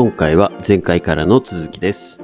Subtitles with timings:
[0.00, 2.22] 今回は前回からの続きです。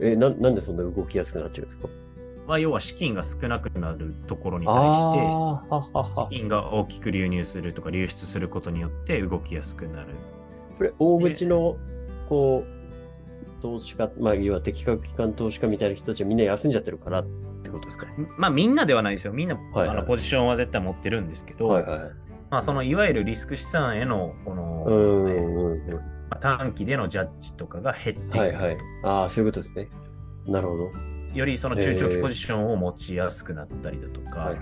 [0.00, 1.88] えななんでそんな動きやすくなっちゃうんですか？
[2.46, 5.18] まあ、要は資金が少なくなるところに対して、
[6.20, 10.10] 資金が大きく流入するとか流出することによって動きやすくなる。
[10.76, 11.76] これ、大口の、
[12.28, 17.26] こう、投資家、まあ、要は適格機関投資家みたいな人たちはみんな休んじゃってるからっ
[17.68, 18.12] てことですかね。
[18.36, 19.32] まあみんなではないですよ。
[19.32, 22.00] みんな、はいはいあのポジションは絶対持ってるんですけど、はいはい。
[22.50, 25.76] まあそのいわゆるリスク資産へのこの。
[26.30, 28.76] まあ短期でのジャッジとかが減ってくる、はいはい。
[29.04, 29.88] ああ、そういうことですね。
[30.46, 30.90] なるほど。
[31.34, 34.54] よりその中長期ポジションを持ちやすくなったりだとか。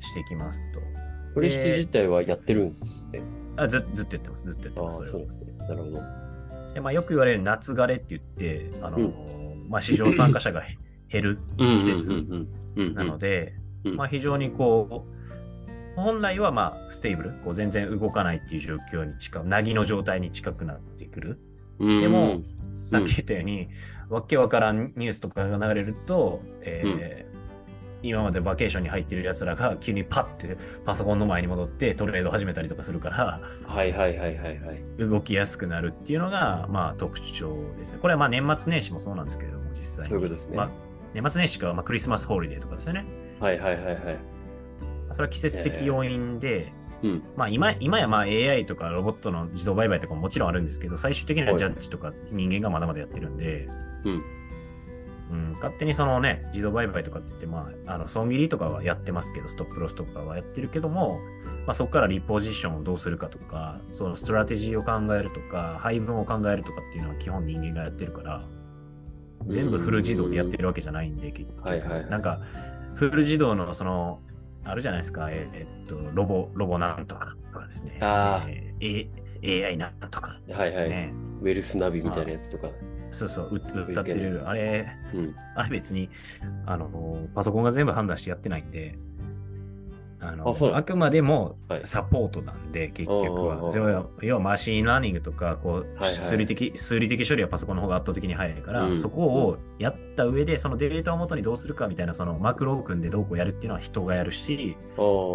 [0.00, 0.80] してきますと。
[1.34, 3.22] 取引自体はやってるんですね。
[3.56, 5.04] あずずっとやってます、ずっとやってます。
[5.10, 5.52] そうですね。
[5.58, 6.00] なるほど。
[6.74, 10.62] でまあ、よく言われる夏枯れって言って、あのうんまあ、市場参加者が
[11.10, 12.12] 減る季節
[12.94, 15.06] なので、うんまあ、非常にこ
[15.96, 21.38] う、本来はまあ stable、こう全然動かないっていう状況に近く、なぎの状態に近くなってくる。
[21.78, 23.68] うんでも、さっき言ったように、
[24.08, 27.30] わけわからんニュースとかが流れると、えー
[28.02, 34.82] 今までバケーションに入ってるやつらが急にパッてパソコンの前に戻ってトレード始めたりとかするから、はいはいはいはいはい。
[34.98, 37.98] 動きやすくなるっていうのが、まあ、特徴ですね。
[38.00, 40.08] これはまあ年末年始もそうなんですけれども、実際に。
[40.10, 40.70] そういうことですねまあ、
[41.14, 43.04] 年末年始か、まあ、クリスマスホリデーとかですよね。
[43.40, 44.18] はいはいはいはい。
[45.10, 46.72] それは季節的要因で、
[47.02, 47.22] うん。
[47.36, 53.66] まあ今今やまあ AI とかロボットの自動売買とかももちろんあるんですけど、最終的にはジャッジとか人間がまだまだやってるんで、
[54.04, 61.20] うんうん勝手にそのね、自動売買とかって言って、まあ、あの損切りとかはやってますけど、ストップロスとかはやってるけども、
[61.66, 68.44] まあ、そこから reposition をどうするかとか、そのストラテジーを考えるとか、配分を考えるとかっていうのは基本人間がやってるから、
[69.46, 72.40] 全部フル自動でやってるわけじゃないんで、結局はいはいはいなんか、
[72.94, 74.20] フル自動のその、
[74.64, 77.98] あるじゃないですか、ええっと、ロボ、ロボなんとかとかですね。
[78.00, 79.08] あえー
[79.42, 81.12] AI なんとかですね。
[81.40, 82.68] ウェルスナビみたいなやつとか。
[83.10, 84.46] そうそう、謳ってる。
[84.46, 85.34] あれ、うん。
[85.56, 86.10] あれ別に、
[86.66, 88.98] あの、パソコンが全部判断してやってないんで、
[90.22, 91.80] あのあくまでもはい。
[91.82, 93.64] サポートなんで、結局うんうんうん。
[93.64, 96.14] は要は要は machine learning とか、こう、はいはい。
[96.14, 98.96] 数理的、数理的処理はパソコンの方が圧倒的に早いから、うん。
[98.98, 104.76] そこをやった上で、そのデータを元にどうするかみたいな、そのマクロを組んでどうこうやるっていうのは人がやるし、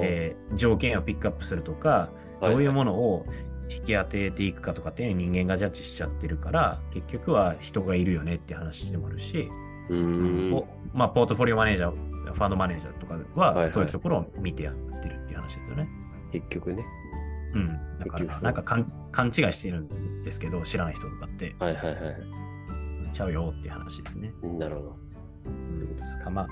[0.03, 3.25] えー条件をピックアップするとか、はいどういうものを
[3.69, 9.49] 引き当てていくかとかっていう人間がジャッジしちゃってるから、結局は人がいるよねって話でもあるし、
[9.89, 10.51] うーん。
[10.51, 11.93] ポまあ、ポートフォリオマネージャー、
[12.33, 15.87] ファンドマネージャーとかはいははいそういうところを見てやってるっていう話ですよね。
[16.31, 16.83] 結局ね。
[17.53, 17.99] うん。
[17.99, 23.15] だから、なんか勘勘違いしてるんですけど、知らない人とかって、はいはいはい。
[23.15, 24.33] ちゃうよっていう話ですね。
[24.59, 24.95] なるほど。
[25.71, 26.29] そういうことですか。
[26.29, 26.47] まあ、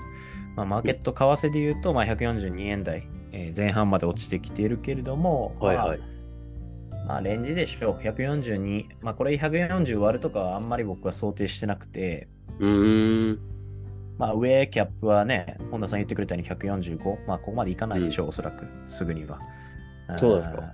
[0.56, 5.98] まあ、マーケット為替で言うと、まあ、142円台、えー前半まで落ちてきているけれども、はいはい。
[5.98, 6.14] まあ
[7.06, 7.98] まあ、レンジでしょう。
[7.98, 8.86] 142。
[9.02, 13.40] まあ、これ140割るとかはあんまり僕は想定してなくて、うーん。
[14.18, 17.26] まあ、上キャップはね、本田さん言ってくれたように145。
[17.26, 18.64] まあ、ここまでいかないでしょう、おそらく。
[18.86, 19.40] すぐには。
[20.18, 20.72] そうですか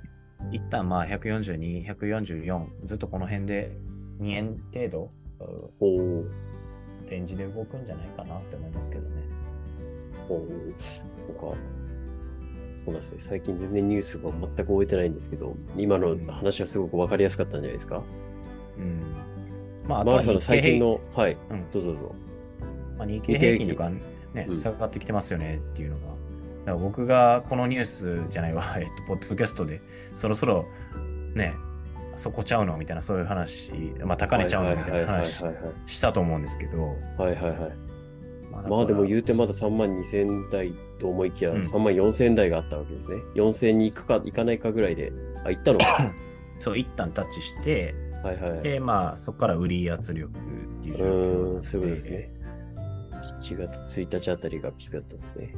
[0.51, 3.71] 一旦まあ、142、144、ずっとこの辺で
[4.21, 5.11] 2円程度、
[7.09, 9.23] レンジで動くんじゃないかなって思いますけどね。
[10.29, 11.57] おーなんか、
[12.73, 13.19] そうですね。
[13.21, 18.03] 最近全然ニュースが全く終えてないんですけど、今の話はすごくわかりやすかったんじゃないですか？
[18.79, 19.01] うん。
[19.89, 22.15] まあ、あとは日経平最近の、はい、うんどうぞどうぞ。
[23.01, 26.03] まあ、日経平均とかね、うん下がってきてますよねっていうのが。
[26.03, 26.15] だか
[26.67, 29.81] ら僕がこのニュースじゃないわ、 えっと、ポッドキャストで
[30.15, 30.67] そろそろ
[31.35, 31.55] ね、
[32.17, 33.73] そこちゃうのみたいなそういう話、
[34.05, 35.45] まあ、高値ちゃうのみたいな話
[35.87, 37.73] したと思うんですけど、はいはいはいはい。
[38.53, 43.23] ままあでも言うてまだだ3万2000円台と思いきや、うん3万4000円台があったわけですね。
[43.35, 45.13] 4000円に行くか行かないかぐらいで、
[45.45, 46.13] あ、行ったのか。
[46.59, 48.63] そう、一旦タッチして、はいはいはい。
[48.63, 52.31] で、まあ、そこから売り圧力っていうう状況ーん、そういですね。
[53.23, 55.55] 7月1日あたりがピークだったんですね。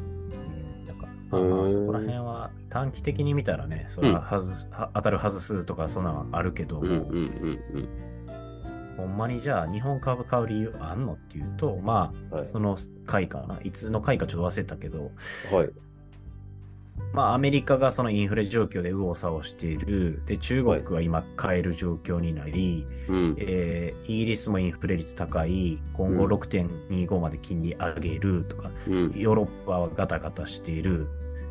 [1.02, 6.98] から、まあまあ、そこら辺は短期的に見たらね、それは外す、は当たる外すとか、そんなのあるけども、うんうん
[7.74, 7.88] うん
[8.96, 12.76] ほんまにじゃあ日本株買う理由あんのっていうと、まあ、はいその
[13.06, 15.10] 回かな、いつの回かちょっと忘れたけど、
[15.50, 15.56] うん。
[15.56, 15.70] はい。
[17.12, 23.36] まあアメリカがそのインフレ状況で右往左往している、で、中国は今買える状況になり、うん。
[23.38, 26.32] えーイギリスもインフレ率高い、今後うん。
[26.32, 29.12] 6.25まで金利上げるとか、うん。
[29.14, 31.06] ヨーロッパはガタガタしている、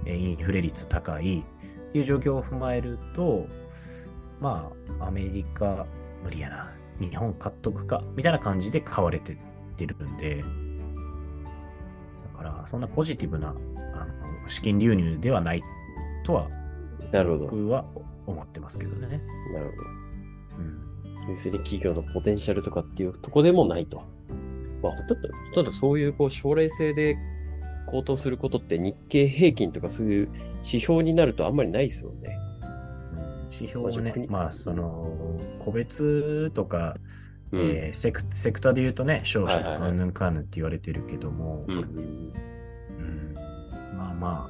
[0.05, 1.39] えーインフレ率高い。
[1.39, 3.47] っていう状況を踏まえると、
[4.39, 5.85] まあ、アメリカ
[6.23, 9.37] 無理やな、日本買っとくか、みたいな感じで買われてっ
[9.75, 10.43] てるんで、
[12.33, 13.55] だから、まあ、そんなポジティブな
[14.51, 15.63] 資金流入ではない
[16.23, 16.47] とは。
[17.39, 17.85] 僕は
[18.25, 19.21] 思ってますけどね。
[19.53, 19.89] なるほど。
[21.23, 21.29] うん。
[21.29, 24.03] 要するに企業のポテンシャルとかっていうとこでもないと。
[24.81, 27.17] まあ、ほとんど、ほとんどそういうこう将来性で
[27.85, 30.29] 高騰することって日経平均とかそういう
[30.63, 32.37] 指標になるとあんまりないですよね。
[33.51, 36.95] 指標はね国、まあ、その、個別とか、
[37.51, 37.61] うん。
[37.61, 42.50] えーセクセクターで言うとね、商社とかうんぬんかんぬんって言われてるけども、うんうんうん
[44.21, 44.49] まあまあ、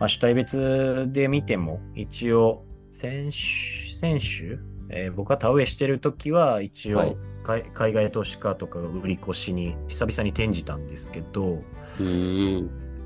[0.00, 4.58] まあ、主体別で見ても、一応、先週、先週、
[4.88, 11.60] えー僕が田植えしてるときは、一応、はい海海外投資家とかが売り越しに久々に転じたんですけど。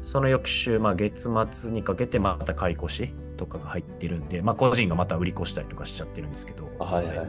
[0.00, 7.26] その翌週、まあ、月末にかけてまた買い越しとかが入ってるんで、まあ、個人がまた売り越したりとかしちゃってるんですけど、あはいはいはい。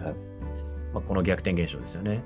[0.94, 2.24] まあ、この逆転現象ですよね。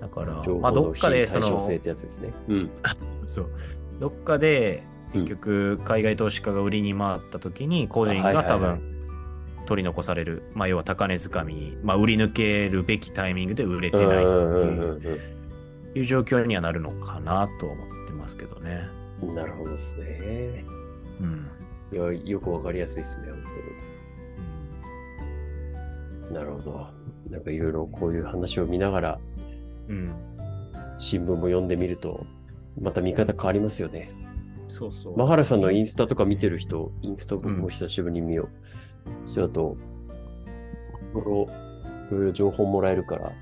[0.00, 2.32] だから、情まあ、どっかでその、対称性ってやつですね。
[2.48, 2.70] うん。
[3.26, 3.50] そう。
[3.98, 8.80] どっかで、うん結局、海外投資家が売りに回った時に、個人が多分、
[9.64, 10.42] 取り残される。
[10.54, 14.10] まあ、要は高値掴み、まあ、売り抜けるべきタイミングで売れてないっ
[15.92, 17.74] ていう状況にはなるのかなと思
[18.04, 18.88] ってますけどね。
[19.22, 20.64] なるほどですね。
[21.20, 21.48] うん。
[21.92, 23.42] いや、よくわかりやすいですね、本
[26.20, 26.34] 当に。
[26.34, 26.88] なるほど。
[27.30, 29.18] なんかいろいろこういう話を見ながら、
[29.88, 30.12] うん。
[30.98, 32.26] 新聞も読んでみると、
[32.80, 34.10] また見方変わりますよね。
[34.74, 35.16] そうそう。
[35.16, 38.48] マハラさんのインスタとか見てる人、インスタ僕うんも久しぶりに見よ
[39.26, 39.28] う。
[39.28, 39.76] それだと、
[41.14, 41.46] いろ
[42.22, 43.32] いろ情報もらえるから、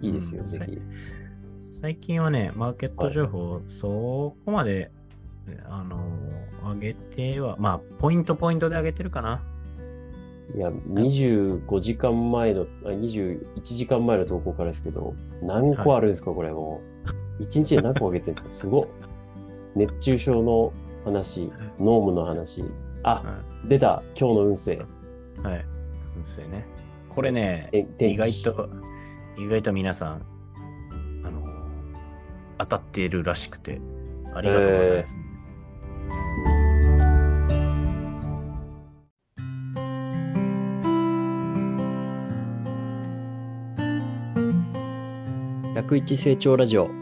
[0.00, 0.78] いいですよ、うんぜひ。
[1.60, 4.90] 最近はね、マーケット情報、そこまで、
[5.68, 5.98] あの、
[6.74, 9.42] 上げては、まあ、ポイントポイントで上げてるかな。
[10.54, 16.80] いや、25時間前の、あ21時間前の投稿からですけど、何個あるんですか、これも
[17.40, 17.42] う。
[17.42, 18.62] 1日で何個あげてるんですか？
[18.62, 18.86] すごっ。
[19.74, 20.72] 熱中症の
[21.04, 22.64] 話、ノームの話。
[23.02, 24.74] あ、は出た、今日の運勢。
[24.74, 25.46] い。
[25.46, 25.66] はい。
[26.24, 26.66] そうね。
[27.08, 28.68] これね、意外と、
[29.38, 30.22] 意外と皆さん、
[31.24, 31.42] あの、
[32.58, 33.80] 当たっているらしくて、
[34.34, 35.18] ありがとうございます。
[45.74, 47.01] 101成長ラジオ。